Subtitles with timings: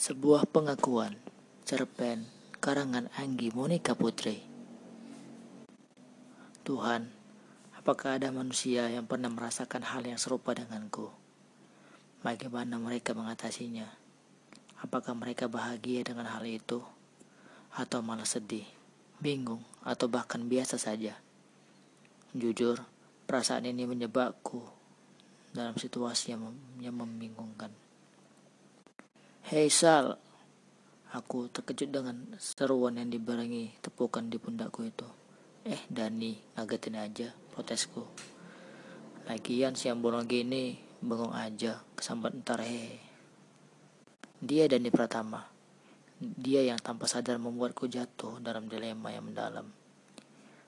[0.00, 1.12] Sebuah pengakuan
[1.68, 2.24] cerpen
[2.56, 4.40] karangan Anggi Monika Putri.
[6.64, 7.12] Tuhan,
[7.76, 11.12] apakah ada manusia yang pernah merasakan hal yang serupa denganku?
[12.24, 13.92] Bagaimana mereka mengatasinya?
[14.80, 16.80] Apakah mereka bahagia dengan hal itu?
[17.76, 18.64] Atau malah sedih,
[19.20, 21.12] bingung, atau bahkan biasa saja?
[22.32, 22.80] Jujur,
[23.28, 24.64] perasaan ini menyebabku
[25.52, 27.89] dalam situasi yang, yang membingungkan.
[29.48, 30.20] Hei Sal,
[31.16, 35.08] aku terkejut dengan seruan yang dibarengi tepukan di pundakku itu.
[35.64, 38.04] Eh Dani, ngagetin aja protesku.
[39.24, 43.00] Lagian siang bolong gini, bengong aja, kesambat ntar he.
[44.44, 45.48] Dia Dani Pratama.
[46.20, 49.72] Dia yang tanpa sadar membuatku jatuh dalam dilema yang mendalam.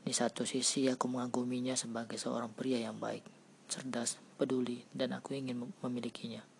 [0.00, 3.28] Di satu sisi aku mengaguminya sebagai seorang pria yang baik,
[3.68, 6.53] cerdas, peduli, dan aku ingin memilikinya.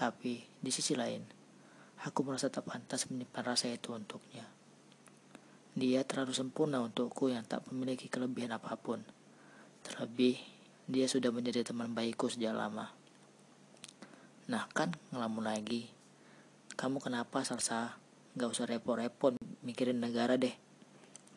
[0.00, 1.20] Tapi di sisi lain,
[2.00, 4.48] aku merasa tak pantas menyimpan rasa itu untuknya.
[5.76, 9.04] Dia terlalu sempurna untukku yang tak memiliki kelebihan apa pun.
[9.84, 10.40] Terlebih,
[10.88, 12.96] dia sudah menjadi teman baikku sejak lama.
[14.48, 15.92] Nah kan, ngelamun lagi.
[16.80, 18.00] Kamu kenapa, Salsa?
[18.40, 20.56] Gak usah repot-repot mikirin negara deh.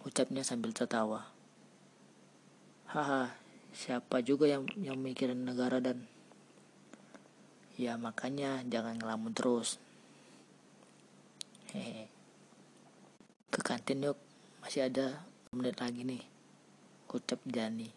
[0.07, 1.27] Ucapnya sambil tertawa.
[2.87, 3.35] Haha,
[3.75, 6.07] siapa juga yang yang mikirin negara dan
[7.83, 9.75] Ya makanya jangan ngelamun terus.
[11.75, 12.07] Hehe.
[13.51, 14.15] Ke kantin yuk,
[14.63, 16.23] masih ada menit lagi nih.
[17.11, 17.91] Ucap Jani.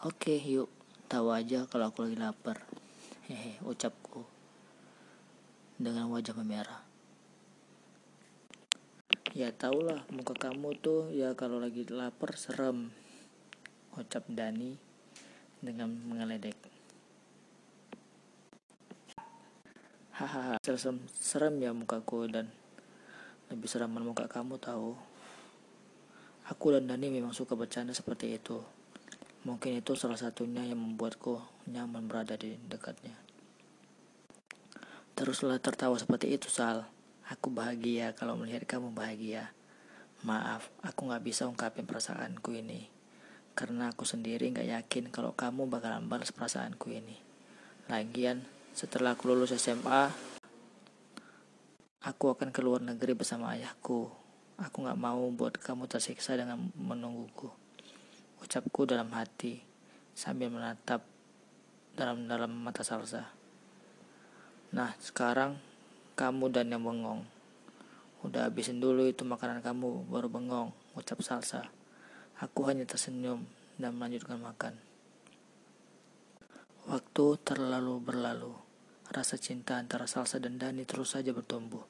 [0.00, 0.72] Oke yuk,
[1.12, 2.64] tahu aja kalau aku lagi lapar.
[3.28, 4.24] Hehe, ucapku
[5.76, 6.88] dengan wajah memerah.
[9.36, 12.88] Ya tahulah muka kamu tuh ya kalau lagi lapar serem.
[13.92, 14.89] Ucap Dani
[15.60, 16.56] dengan mengeledek.
[20.16, 22.52] Hahaha, serem, serem ya mukaku dan
[23.48, 24.92] lebih seram muka kamu tahu.
[26.48, 28.60] Aku dan Dani memang suka bercanda seperti itu.
[29.48, 31.40] Mungkin itu salah satunya yang membuatku
[31.72, 33.16] nyaman berada di dekatnya.
[35.16, 36.84] Teruslah tertawa seperti itu, Sal.
[37.30, 39.54] Aku bahagia kalau melihat kamu bahagia.
[40.20, 42.99] Maaf, aku gak bisa ungkapin perasaanku ini
[43.54, 47.16] karena aku sendiri nggak yakin kalau kamu bakalan balas perasaanku ini.
[47.90, 50.08] Lagian, setelah aku lulus SMA,
[52.00, 54.08] aku akan ke luar negeri bersama ayahku.
[54.60, 57.48] Aku nggak mau buat kamu tersiksa dengan menungguku.
[58.40, 59.60] Ucapku dalam hati,
[60.14, 61.04] sambil menatap
[61.96, 63.28] dalam-dalam mata Salsa.
[64.70, 65.58] Nah, sekarang
[66.14, 67.26] kamu dan yang bengong.
[68.20, 71.79] Udah habisin dulu itu makanan kamu, baru bengong, ucap Salsa.
[72.40, 73.44] Aku hanya tersenyum
[73.76, 74.80] dan melanjutkan makan.
[76.88, 78.56] Waktu terlalu berlalu.
[79.12, 81.84] Rasa cinta antara Salsa dan Dani terus saja bertumbuh.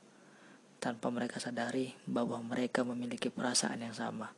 [0.83, 4.35] Tanpa mereka sadari bahwa mereka memiliki perasaan yang sama.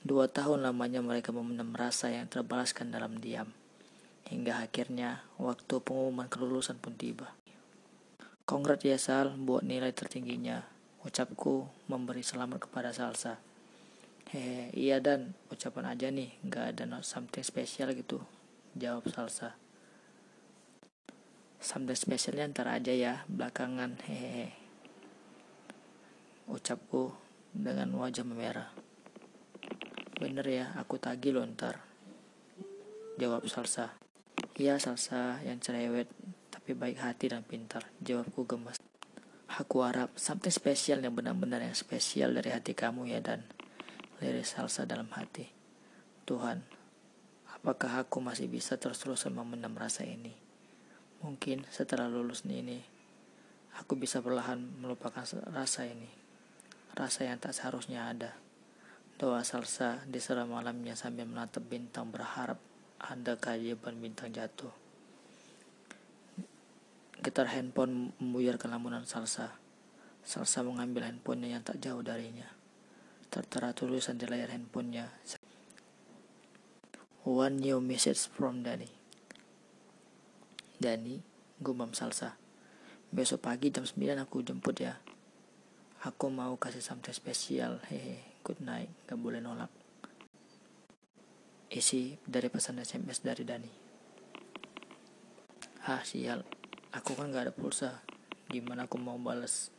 [0.00, 3.52] Dua tahun lamanya mereka memendam rasa yang terbalaskan dalam diam.
[4.24, 7.28] Hingga akhirnya waktu pengumuman kelulusan pun tiba.
[8.48, 10.64] Kongrat ya Sal buat nilai tertingginya.
[11.04, 13.49] Ucapku memberi selamat kepada Salsa.
[14.30, 18.22] Hehe, iya dan ucapan aja nih, nggak ada not something spesial gitu.
[18.78, 19.58] Jawab Salsa.
[21.58, 23.98] Something spesialnya ntar aja ya, belakangan.
[24.06, 24.54] Hehehe.
[26.46, 27.10] Ucapku
[27.50, 28.70] dengan wajah memerah.
[30.22, 31.82] Bener ya, aku tagih lo ntar.
[33.18, 33.98] Jawab Salsa.
[34.54, 36.06] Iya Salsa yang cerewet,
[36.54, 37.82] tapi baik hati dan pintar.
[37.98, 38.78] Jawabku gemas.
[39.58, 43.42] Aku harap something spesial yang benar-benar yang spesial dari hati kamu ya dan
[44.20, 45.48] liris salsa dalam hati.
[46.28, 46.60] Tuhan,
[47.56, 50.36] apakah aku masih bisa terus-terusan memendam rasa ini?
[51.24, 52.84] Mungkin setelah lulus ini,
[53.80, 56.08] aku bisa perlahan melupakan rasa ini.
[56.92, 58.36] Rasa yang tak seharusnya ada.
[59.16, 62.60] Doa salsa di seram malamnya sambil menatap bintang berharap
[63.00, 64.72] ada keajaiban bintang jatuh.
[67.24, 69.56] Getar handphone membuyarkan lamunan salsa.
[70.20, 72.59] Salsa mengambil handphonenya yang tak jauh darinya
[73.30, 75.06] tertera tulisan di layar handphonenya.
[77.22, 78.90] One new message from Dani.
[80.82, 81.22] Dani,
[81.62, 82.34] gumam salsa.
[83.14, 84.98] Besok pagi jam 9 aku jemput ya.
[86.02, 87.78] Aku mau kasih something spesial.
[87.86, 88.90] Hehe, good night.
[89.06, 89.70] Gak boleh nolak.
[91.70, 93.72] Isi dari pesan SMS dari Dani.
[95.86, 96.42] Ah, sial.
[96.90, 98.02] Aku kan gak ada pulsa.
[98.50, 99.70] Gimana aku mau balas?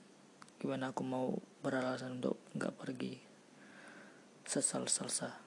[0.56, 3.31] Gimana aku mau beralasan untuk gak pergi?
[4.52, 5.40] Sesal salsa.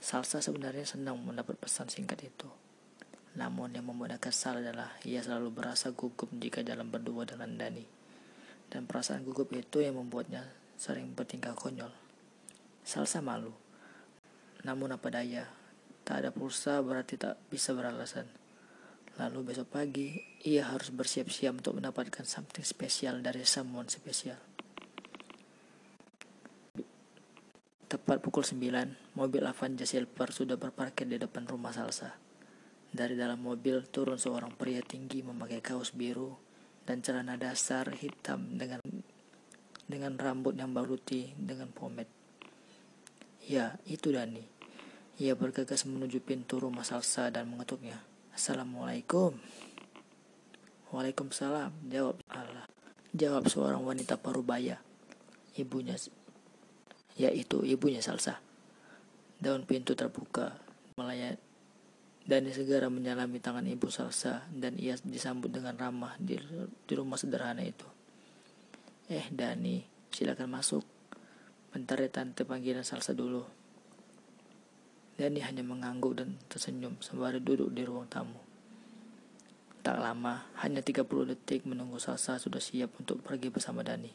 [0.00, 2.48] Salsa sebenarnya senang mendapat pesan singkat itu.
[3.36, 7.84] Namun yang membuatnya kesal adalah ia selalu berasa gugup jika dalam berdua dengan Dani.
[8.72, 10.40] Dan perasaan gugup itu yang membuatnya
[10.80, 11.92] sering bertingkah konyol.
[12.80, 13.52] Salsa malu.
[14.64, 15.52] Namun apa daya,
[16.08, 18.24] tak ada pulsa berarti tak bisa beralasan.
[19.20, 20.16] Lalu besok pagi,
[20.48, 24.51] ia harus bersiap-siap untuk mendapatkan something spesial dari someone spesial.
[28.02, 32.18] Tepat pukul 9, mobil Avanza Silver sudah berparkir di depan rumah Salsa.
[32.90, 36.34] Dari dalam mobil turun seorang pria tinggi memakai kaos biru
[36.82, 38.82] dan celana dasar hitam dengan
[39.86, 42.10] dengan rambut yang baruti dengan pomade.
[43.46, 44.50] Ya, itu Dani.
[45.22, 48.02] Ia bergegas menuju pintu rumah Salsa dan mengetuknya.
[48.34, 49.38] Assalamualaikum.
[50.90, 52.66] Waalaikumsalam, jawab Allah.
[53.14, 54.82] Jawab seorang wanita parubaya.
[55.54, 55.94] Ibunya,
[57.16, 58.40] yaitu ibunya Salsa.
[59.42, 60.56] Daun pintu terbuka,
[60.96, 61.52] melayani
[62.22, 66.38] Dani segera menyalami tangan ibu Salsa dan ia disambut dengan ramah di,
[66.86, 67.82] di rumah sederhana itu.
[69.10, 69.82] Eh Dani,
[70.14, 70.86] silakan masuk.
[71.74, 73.42] Bentar ya tante panggilan Salsa dulu.
[75.18, 78.38] Dani hanya mengangguk dan tersenyum sembari duduk di ruang tamu.
[79.82, 84.14] Tak lama, hanya 30 detik menunggu Salsa sudah siap untuk pergi bersama Dani.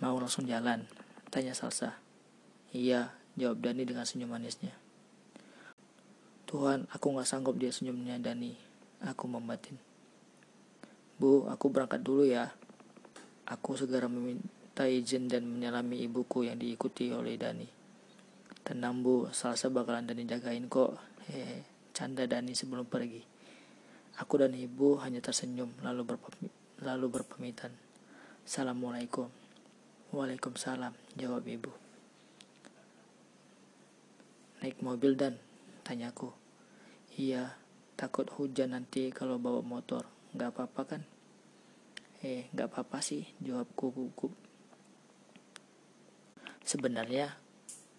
[0.00, 0.88] Mau langsung jalan?
[1.28, 2.00] Tanya Salsa.
[2.72, 4.72] Iya, jawab Dani dengan senyum manisnya.
[6.48, 8.56] Tuhan, aku gak sanggup dia senyumnya Dani.
[9.04, 9.76] Aku membatin.
[11.20, 12.56] Bu, aku berangkat dulu ya.
[13.44, 17.68] Aku segera meminta izin dan menyalami ibuku yang diikuti oleh Dani.
[18.64, 20.96] Tenang bu, salsa bakalan Dani jagain kok.
[21.28, 23.20] Hehe, canda Dani sebelum pergi.
[24.16, 26.08] Aku dan ibu hanya tersenyum lalu,
[26.80, 27.70] lalu berpamitan.
[28.48, 29.28] Assalamualaikum.
[30.08, 31.68] Waalaikumsalam, jawab ibu.
[34.64, 35.36] Naik mobil dan
[35.84, 36.32] Tanyaku.
[37.20, 37.60] Iya,
[37.92, 40.08] takut hujan nanti kalau bawa motor.
[40.32, 41.02] Gak apa-apa kan?
[42.24, 44.32] Eh, gak apa-apa sih, jawabku gugup.
[46.64, 47.28] Sebenarnya,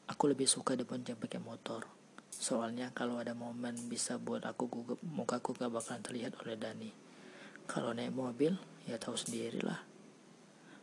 [0.10, 1.86] aku lebih suka dibonceng pakai motor.
[2.34, 6.90] Soalnya kalau ada momen bisa buat aku gugup, mukaku gak bakalan terlihat oleh Dani.
[7.70, 8.58] Kalau naik mobil,
[8.90, 9.89] ya tahu sendirilah.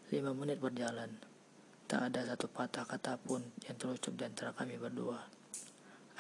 [0.06, 1.19] Lima menit berjalan,
[1.91, 5.19] tak ada satu patah kata pun yang terucap di antara kami berdua.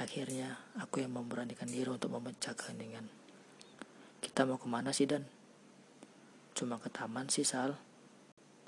[0.02, 3.06] Akhirnya, aku yang memberanikan diri untuk memecah keheningan.
[4.18, 5.22] Kita mau ke mana sih, Dan?
[6.50, 7.78] Cuma ke taman sih, Sal.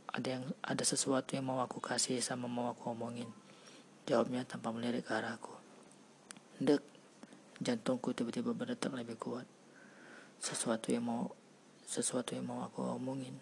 [0.07, 3.27] Ada yang ada sesuatu yang mau aku kasih sama mau aku omongin.
[4.07, 5.51] Jawabnya tanpa melirik ke arahku.
[6.63, 6.81] Dek,
[7.59, 9.51] jantungku tiba-tiba berdetak lebih kuat.
[10.39, 11.35] Sesuatu yang mau
[11.85, 13.35] sesuatu yang mau aku omongin.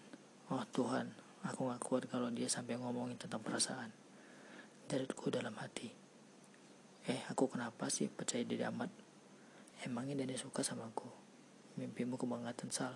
[0.49, 3.93] Oh Tuhan, aku gak kuat kalau dia sampai ngomongin tentang perasaan.
[4.87, 5.91] Jeritku dalam hati.
[7.07, 8.91] Eh, aku kenapa sih percaya diri amat?
[9.85, 11.07] Emangnya Dani suka sama aku?
[11.77, 12.95] Mimpimu kebanggaan Sal.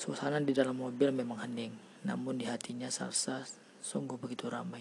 [0.00, 1.76] Suasana di dalam mobil memang hening,
[2.08, 3.44] namun di hatinya Salsa
[3.84, 4.80] sungguh begitu ramai.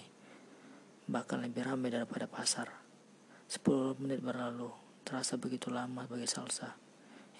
[1.11, 2.71] Bahkan lebih ramai daripada pasar.
[3.43, 4.71] Sepuluh menit berlalu,
[5.03, 6.79] terasa begitu lama bagi Salsa.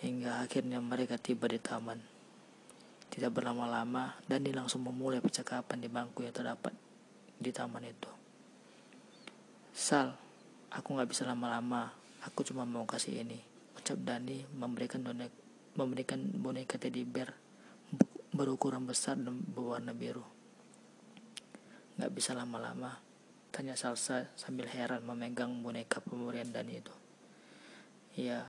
[0.03, 2.18] Hingga akhirnya mereka tiba di taman.
[3.09, 6.71] Tidak berlama-lama, Dani langsung memulai percakapan di bangku yang terdapat
[7.39, 8.11] di taman itu.
[9.73, 10.13] Sal,
[10.69, 11.89] aku gak bisa lama-lama.
[12.27, 13.39] Aku cuma mau kasih ini.
[13.79, 15.31] Ucap Dani memberikan donek,
[15.73, 17.31] memberikan boneka teddy bear
[18.29, 20.23] berukuran besar dan berwarna biru.
[21.97, 23.01] Gak bisa lama-lama.
[23.49, 26.93] Tanya Salsa sambil heran memegang boneka pemberian Dani itu.
[28.19, 28.45] Iya,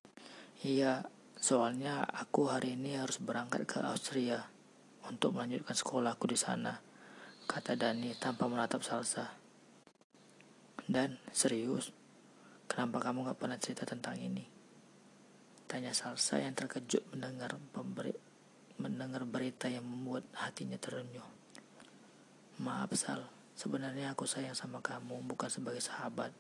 [0.63, 1.03] iya.
[1.41, 4.45] Soalnya aku hari ini harus berangkat ke Austria
[5.09, 6.77] untuk melanjutkan sekolahku di sana,
[7.49, 9.33] kata Dani tanpa menatap Salsa.
[10.85, 11.97] Dan serius,
[12.69, 14.45] kenapa kamu gak pernah cerita tentang ini?
[15.65, 18.13] Tanya Salsa yang terkejut mendengar pemberi,
[18.77, 21.25] mendengar berita yang membuat hatinya terenyuh.
[22.61, 23.25] Maaf Sal,
[23.57, 26.37] sebenarnya aku sayang sama kamu bukan sebagai sahabat.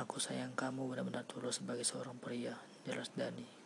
[0.00, 2.56] Aku sayang kamu benar-benar tulus sebagai seorang pria,
[2.88, 3.57] jelas Dani.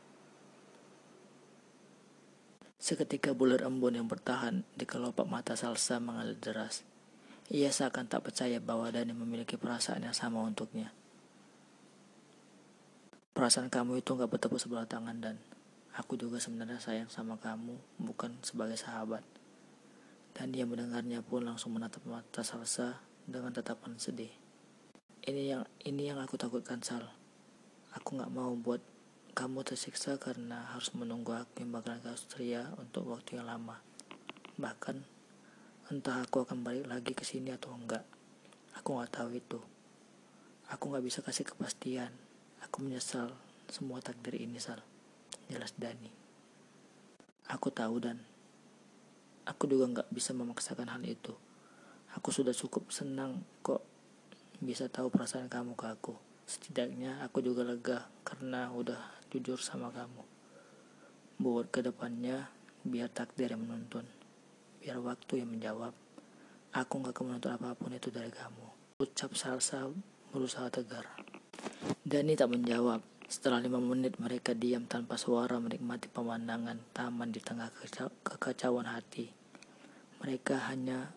[2.83, 6.83] Seketika bulir embun yang bertahan di kelopak mata Salsa mengalir deras.
[7.47, 10.91] Ia seakan tak percaya bahwa Dani memiliki perasaan yang sama untuknya.
[13.31, 15.39] Perasaan kamu itu gak bertepuk sebelah tangan dan
[15.95, 19.23] aku juga sebenarnya sayang sama kamu bukan sebagai sahabat.
[20.35, 22.99] Dan dia mendengarnya pun langsung menatap mata Salsa
[23.31, 24.35] dengan tatapan sedih.
[25.23, 27.07] Ini yang ini yang aku takutkan Sal.
[27.95, 28.83] Aku gak mau buat
[29.33, 33.81] kamu tersiksa karena harus menunggu aku bakalan ke Austria untuk waktu yang lama.
[34.61, 35.21] Bahkan
[35.93, 38.01] Entah aku akan balik lagi ke sini atau enggak.
[38.81, 39.61] Aku nggak tahu itu.
[40.73, 42.09] Aku nggak bisa kasih kepastian.
[42.65, 43.29] Aku menyesal
[43.73, 44.85] semua takdir ini Sal
[45.49, 46.12] jelas Dani
[47.49, 48.21] aku tahu dan
[49.49, 51.33] aku juga nggak bisa memaksakan hal itu
[52.12, 53.81] aku sudah cukup senang kok
[54.61, 59.01] bisa tahu perasaan kamu ke aku setidaknya aku juga lega karena udah
[59.33, 60.21] jujur sama kamu.
[61.41, 62.53] Buat ke depannya
[62.85, 64.05] biar takdir yang menuntun.
[64.85, 65.97] Biar waktu yang menjawab.
[66.77, 69.01] Aku nggak akan menuntut apa pun itu dari kamu.
[69.01, 69.89] Ucap salsa
[70.37, 71.09] berusaha tegar.
[72.05, 73.01] Dani tak menjawab.
[73.25, 77.73] Setelah lima menit mereka diam tanpa suara menikmati pemandangan taman di tengah
[78.21, 79.33] kekacauan hati.
[80.21, 81.17] Mereka hanya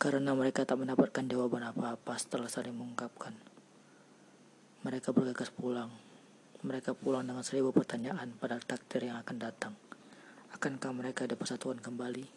[0.00, 3.53] karena mereka tak mendapatkan jawaban apa-apa setelah saling mengungkapkan.
[4.84, 5.88] Mereka bergegas pulang.
[6.60, 9.74] Mereka pulang dengan seribu pertanyaan pada takdir yang akan datang.
[10.52, 12.28] Akankah mereka ada persatuan kembali?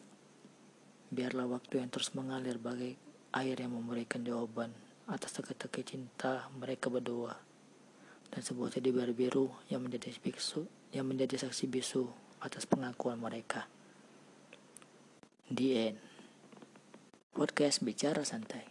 [1.11, 2.95] Biarlah waktu yang terus mengalir bagai
[3.35, 4.71] air yang memberikan jawaban
[5.11, 7.35] atas teka-teki cinta mereka berdua
[8.31, 12.07] dan sebuah teddy biru yang menjadi biksu yang menjadi saksi bisu
[12.43, 13.67] atas pengakuan mereka.
[15.47, 15.99] The end.
[17.31, 18.67] Podcast bicara santai.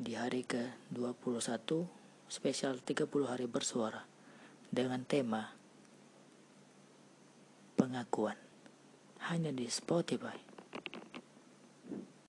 [0.00, 1.99] Di hari ke-21
[2.30, 4.06] spesial 30 hari bersuara
[4.70, 5.50] dengan tema
[7.74, 8.38] pengakuan
[9.26, 10.49] hanya di Spotify.